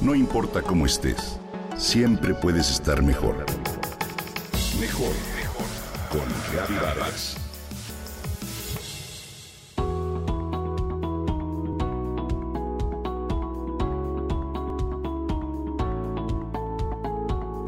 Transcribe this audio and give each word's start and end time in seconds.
No 0.00 0.14
importa 0.14 0.62
cómo 0.62 0.86
estés, 0.86 1.38
siempre 1.76 2.32
puedes 2.32 2.70
estar 2.70 3.02
mejor. 3.02 3.44
Mejor, 4.80 5.12
mejor. 5.36 5.66
Con 6.10 6.26
Reavivadas. 6.50 7.36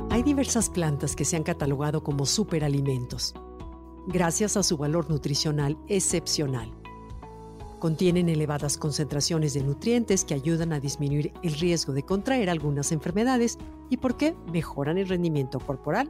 Hay 0.08 0.22
diversas 0.22 0.70
plantas 0.70 1.14
que 1.14 1.26
se 1.26 1.36
han 1.36 1.42
catalogado 1.42 2.02
como 2.02 2.24
superalimentos, 2.24 3.34
gracias 4.06 4.56
a 4.56 4.62
su 4.62 4.78
valor 4.78 5.10
nutricional 5.10 5.76
excepcional. 5.86 6.81
Contienen 7.82 8.28
elevadas 8.28 8.78
concentraciones 8.78 9.54
de 9.54 9.64
nutrientes 9.64 10.24
que 10.24 10.34
ayudan 10.34 10.72
a 10.72 10.78
disminuir 10.78 11.32
el 11.42 11.54
riesgo 11.54 11.92
de 11.92 12.04
contraer 12.04 12.48
algunas 12.48 12.92
enfermedades 12.92 13.58
y 13.90 13.96
porque 13.96 14.36
mejoran 14.52 14.98
el 14.98 15.08
rendimiento 15.08 15.58
corporal 15.58 16.08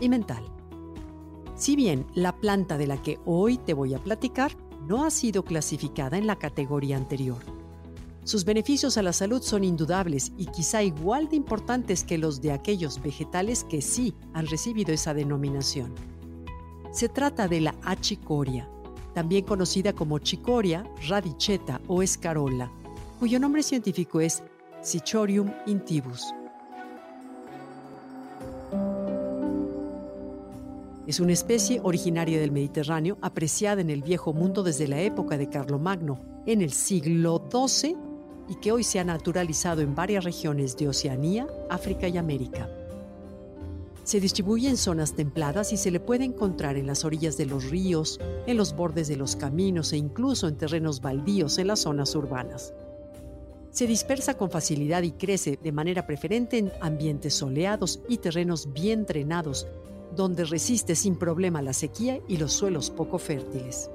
y 0.00 0.08
mental. 0.08 0.44
Si 1.56 1.74
bien 1.74 2.06
la 2.14 2.36
planta 2.36 2.78
de 2.78 2.86
la 2.86 3.02
que 3.02 3.18
hoy 3.26 3.58
te 3.58 3.74
voy 3.74 3.94
a 3.94 3.98
platicar 3.98 4.52
no 4.86 5.04
ha 5.04 5.10
sido 5.10 5.44
clasificada 5.44 6.18
en 6.18 6.28
la 6.28 6.36
categoría 6.36 6.96
anterior, 6.96 7.42
sus 8.22 8.44
beneficios 8.44 8.96
a 8.96 9.02
la 9.02 9.12
salud 9.12 9.42
son 9.42 9.64
indudables 9.64 10.30
y 10.36 10.46
quizá 10.46 10.84
igual 10.84 11.28
de 11.28 11.34
importantes 11.34 12.04
que 12.04 12.16
los 12.16 12.40
de 12.42 12.52
aquellos 12.52 13.02
vegetales 13.02 13.64
que 13.64 13.82
sí 13.82 14.14
han 14.34 14.46
recibido 14.46 14.94
esa 14.94 15.14
denominación. 15.14 15.96
Se 16.92 17.08
trata 17.08 17.48
de 17.48 17.60
la 17.60 17.74
achicoria, 17.82 18.70
también 19.18 19.44
conocida 19.44 19.92
como 19.94 20.20
chicoria, 20.20 20.88
radicheta 21.08 21.80
o 21.88 22.04
escarola, 22.04 22.70
cuyo 23.18 23.40
nombre 23.40 23.64
científico 23.64 24.20
es 24.20 24.44
Cichorium 24.80 25.50
intibus. 25.66 26.32
Es 31.08 31.18
una 31.18 31.32
especie 31.32 31.80
originaria 31.82 32.38
del 32.38 32.52
Mediterráneo 32.52 33.18
apreciada 33.20 33.80
en 33.80 33.90
el 33.90 34.02
viejo 34.02 34.32
mundo 34.32 34.62
desde 34.62 34.86
la 34.86 35.00
época 35.00 35.36
de 35.36 35.48
Carlomagno, 35.48 36.20
en 36.46 36.62
el 36.62 36.70
siglo 36.70 37.42
XII, 37.50 37.96
y 38.48 38.54
que 38.60 38.70
hoy 38.70 38.84
se 38.84 39.00
ha 39.00 39.04
naturalizado 39.04 39.80
en 39.80 39.96
varias 39.96 40.22
regiones 40.22 40.76
de 40.76 40.86
Oceanía, 40.86 41.48
África 41.68 42.06
y 42.06 42.18
América. 42.18 42.70
Se 44.08 44.20
distribuye 44.20 44.70
en 44.70 44.78
zonas 44.78 45.12
templadas 45.12 45.70
y 45.74 45.76
se 45.76 45.90
le 45.90 46.00
puede 46.00 46.24
encontrar 46.24 46.78
en 46.78 46.86
las 46.86 47.04
orillas 47.04 47.36
de 47.36 47.44
los 47.44 47.68
ríos, 47.68 48.18
en 48.46 48.56
los 48.56 48.74
bordes 48.74 49.06
de 49.06 49.18
los 49.18 49.36
caminos 49.36 49.92
e 49.92 49.98
incluso 49.98 50.48
en 50.48 50.56
terrenos 50.56 51.02
baldíos 51.02 51.58
en 51.58 51.66
las 51.66 51.80
zonas 51.80 52.14
urbanas. 52.14 52.72
Se 53.70 53.86
dispersa 53.86 54.32
con 54.32 54.50
facilidad 54.50 55.02
y 55.02 55.12
crece 55.12 55.58
de 55.62 55.72
manera 55.72 56.06
preferente 56.06 56.56
en 56.56 56.72
ambientes 56.80 57.34
soleados 57.34 58.00
y 58.08 58.16
terrenos 58.16 58.72
bien 58.72 59.04
drenados, 59.04 59.66
donde 60.16 60.46
resiste 60.46 60.96
sin 60.96 61.16
problema 61.16 61.60
la 61.60 61.74
sequía 61.74 62.18
y 62.26 62.38
los 62.38 62.54
suelos 62.54 62.88
poco 62.88 63.18
fértiles. 63.18 63.90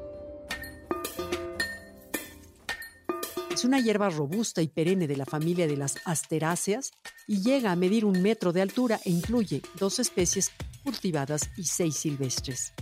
Es 3.64 3.68
una 3.68 3.80
hierba 3.80 4.10
robusta 4.10 4.62
y 4.62 4.68
perenne 4.68 5.08
de 5.08 5.16
la 5.16 5.26
familia 5.26 5.68
de 5.68 5.78
las 5.78 5.96
asteráceas 6.04 6.92
y 7.28 7.42
llega 7.44 7.72
a 7.72 7.78
medir 7.78 8.04
un 8.04 8.22
metro 8.22 8.52
de 8.52 8.62
altura 8.62 9.00
e 9.06 9.10
incluye 9.10 9.62
dos 9.80 10.00
especies 10.00 10.52
cultivadas 10.84 11.50
y 11.56 11.64
seis 11.64 11.96
silvestres. 11.96 12.74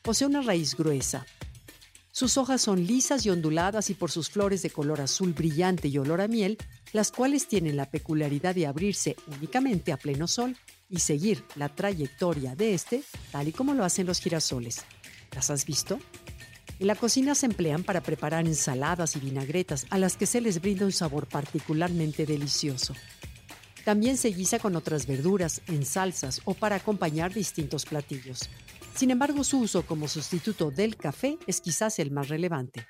Posee 0.00 0.26
una 0.26 0.40
raíz 0.40 0.74
gruesa. 0.74 1.26
Sus 2.10 2.38
hojas 2.38 2.62
son 2.62 2.86
lisas 2.86 3.26
y 3.26 3.28
onduladas 3.28 3.90
y 3.90 3.94
por 3.94 4.10
sus 4.10 4.30
flores 4.30 4.62
de 4.62 4.70
color 4.70 5.02
azul 5.02 5.34
brillante 5.34 5.88
y 5.88 5.98
olor 5.98 6.22
a 6.22 6.26
miel, 6.26 6.56
las 6.94 7.12
cuales 7.12 7.46
tienen 7.46 7.76
la 7.76 7.90
peculiaridad 7.90 8.54
de 8.54 8.66
abrirse 8.66 9.14
únicamente 9.26 9.92
a 9.92 9.98
pleno 9.98 10.26
sol 10.26 10.56
y 10.88 11.00
seguir 11.00 11.44
la 11.54 11.68
trayectoria 11.68 12.56
de 12.56 12.72
este, 12.72 13.04
tal 13.30 13.48
y 13.48 13.52
como 13.52 13.74
lo 13.74 13.84
hacen 13.84 14.06
los 14.06 14.20
girasoles. 14.20 14.86
¿Las 15.34 15.50
has 15.50 15.66
visto? 15.66 15.98
En 16.80 16.86
la 16.86 16.94
cocina 16.94 17.34
se 17.34 17.46
emplean 17.46 17.82
para 17.82 18.02
preparar 18.02 18.46
ensaladas 18.46 19.16
y 19.16 19.18
vinagretas 19.18 19.86
a 19.90 19.98
las 19.98 20.16
que 20.16 20.26
se 20.26 20.40
les 20.40 20.60
brinda 20.60 20.84
un 20.84 20.92
sabor 20.92 21.26
particularmente 21.26 22.24
delicioso. 22.24 22.94
También 23.84 24.16
se 24.16 24.28
guisa 24.28 24.60
con 24.60 24.76
otras 24.76 25.06
verduras, 25.06 25.60
en 25.66 25.84
salsas 25.84 26.40
o 26.44 26.54
para 26.54 26.76
acompañar 26.76 27.34
distintos 27.34 27.84
platillos. 27.84 28.48
Sin 28.94 29.10
embargo, 29.10 29.42
su 29.42 29.58
uso 29.58 29.84
como 29.84 30.06
sustituto 30.06 30.70
del 30.70 30.96
café 30.96 31.36
es 31.48 31.60
quizás 31.60 31.98
el 31.98 32.12
más 32.12 32.28
relevante. 32.28 32.86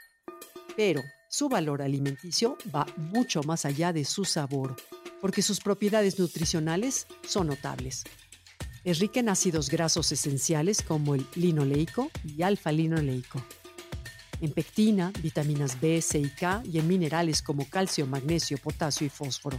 Pero 0.77 1.03
su 1.31 1.49
valor 1.49 1.81
alimenticio 1.81 2.59
va 2.75 2.87
mucho 2.97 3.43
más 3.43 3.65
allá 3.65 3.95
de 3.95 4.05
su 4.05 4.27
sabor, 4.27 4.77
porque 5.23 5.41
sus 5.41 5.61
propiedades 5.61 6.19
nutricionales 6.19 7.07
son 7.27 7.47
notables. 7.47 8.05
Es 8.85 8.99
rica 8.99 9.21
en 9.21 9.31
ácidos 9.31 9.71
grasos 9.71 10.13
esenciales 10.13 10.83
como 10.83 11.15
el 11.15 11.27
linoleico 11.37 12.11
y 12.23 12.43
alfa-linoleico 12.43 13.43
en 14.41 14.53
pectina, 14.53 15.13
vitaminas 15.23 15.81
B, 15.81 16.01
C 16.01 16.19
y 16.19 16.29
K 16.29 16.63
y 16.65 16.79
en 16.79 16.89
minerales 16.89 17.43
como 17.43 17.69
calcio, 17.69 18.07
magnesio, 18.07 18.59
potasio 18.59 19.07
y 19.07 19.11
fósforo. 19.11 19.59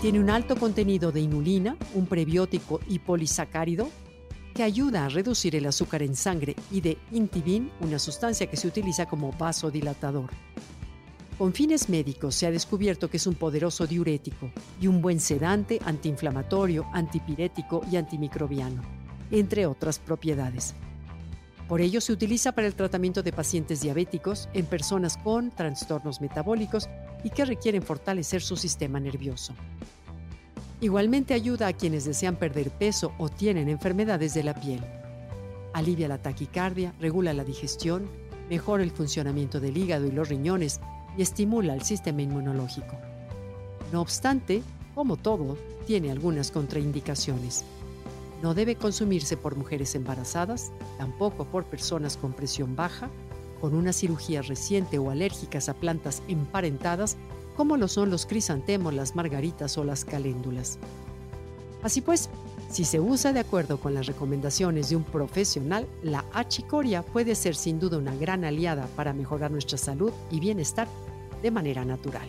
Tiene 0.00 0.20
un 0.20 0.28
alto 0.28 0.56
contenido 0.56 1.12
de 1.12 1.20
inulina, 1.20 1.78
un 1.94 2.06
prebiótico 2.06 2.80
y 2.86 2.98
polisacárido 2.98 3.88
que 4.54 4.62
ayuda 4.62 5.06
a 5.06 5.08
reducir 5.08 5.56
el 5.56 5.66
azúcar 5.66 6.02
en 6.02 6.14
sangre 6.14 6.54
y 6.70 6.82
de 6.82 6.98
intibin, 7.10 7.70
una 7.80 7.98
sustancia 7.98 8.46
que 8.46 8.58
se 8.58 8.68
utiliza 8.68 9.06
como 9.06 9.32
vasodilatador. 9.32 10.30
Con 11.38 11.54
fines 11.54 11.88
médicos 11.88 12.34
se 12.34 12.46
ha 12.46 12.50
descubierto 12.50 13.08
que 13.08 13.16
es 13.16 13.26
un 13.26 13.34
poderoso 13.34 13.86
diurético 13.86 14.52
y 14.78 14.86
un 14.86 15.00
buen 15.00 15.18
sedante, 15.18 15.80
antiinflamatorio, 15.84 16.86
antipirético 16.92 17.80
y 17.90 17.96
antimicrobiano 17.96 19.03
entre 19.34 19.66
otras 19.66 19.98
propiedades. 19.98 20.74
Por 21.68 21.80
ello 21.80 22.00
se 22.00 22.12
utiliza 22.12 22.52
para 22.52 22.66
el 22.66 22.74
tratamiento 22.74 23.22
de 23.22 23.32
pacientes 23.32 23.80
diabéticos 23.80 24.48
en 24.52 24.66
personas 24.66 25.16
con 25.16 25.50
trastornos 25.50 26.20
metabólicos 26.20 26.88
y 27.24 27.30
que 27.30 27.44
requieren 27.44 27.82
fortalecer 27.82 28.42
su 28.42 28.56
sistema 28.56 29.00
nervioso. 29.00 29.54
Igualmente 30.80 31.34
ayuda 31.34 31.66
a 31.66 31.72
quienes 31.72 32.04
desean 32.04 32.36
perder 32.36 32.70
peso 32.70 33.12
o 33.18 33.28
tienen 33.28 33.68
enfermedades 33.68 34.34
de 34.34 34.44
la 34.44 34.54
piel. 34.54 34.84
Alivia 35.72 36.06
la 36.06 36.18
taquicardia, 36.18 36.94
regula 37.00 37.32
la 37.32 37.44
digestión, 37.44 38.08
mejora 38.48 38.82
el 38.82 38.90
funcionamiento 38.90 39.58
del 39.58 39.76
hígado 39.76 40.06
y 40.06 40.12
los 40.12 40.28
riñones 40.28 40.80
y 41.16 41.22
estimula 41.22 41.74
el 41.74 41.82
sistema 41.82 42.22
inmunológico. 42.22 42.96
No 43.90 44.00
obstante, 44.02 44.62
como 44.94 45.16
todo, 45.16 45.56
tiene 45.86 46.12
algunas 46.12 46.50
contraindicaciones. 46.50 47.64
No 48.44 48.52
debe 48.52 48.76
consumirse 48.76 49.38
por 49.38 49.56
mujeres 49.56 49.94
embarazadas, 49.94 50.70
tampoco 50.98 51.46
por 51.46 51.64
personas 51.64 52.18
con 52.18 52.34
presión 52.34 52.76
baja, 52.76 53.08
con 53.58 53.74
una 53.74 53.94
cirugía 53.94 54.42
reciente 54.42 54.98
o 54.98 55.08
alérgicas 55.08 55.70
a 55.70 55.72
plantas 55.72 56.22
emparentadas, 56.28 57.16
como 57.56 57.78
lo 57.78 57.88
son 57.88 58.10
los 58.10 58.26
crisantemos, 58.26 58.92
las 58.92 59.16
margaritas 59.16 59.78
o 59.78 59.84
las 59.84 60.04
caléndulas. 60.04 60.78
Así 61.82 62.02
pues, 62.02 62.28
si 62.70 62.84
se 62.84 63.00
usa 63.00 63.32
de 63.32 63.40
acuerdo 63.40 63.80
con 63.80 63.94
las 63.94 64.04
recomendaciones 64.04 64.90
de 64.90 64.96
un 64.96 65.04
profesional, 65.04 65.86
la 66.02 66.22
achicoria 66.34 67.02
puede 67.02 67.36
ser 67.36 67.56
sin 67.56 67.80
duda 67.80 67.96
una 67.96 68.14
gran 68.14 68.44
aliada 68.44 68.88
para 68.94 69.14
mejorar 69.14 69.52
nuestra 69.52 69.78
salud 69.78 70.12
y 70.30 70.38
bienestar 70.38 70.86
de 71.40 71.50
manera 71.50 71.86
natural. 71.86 72.28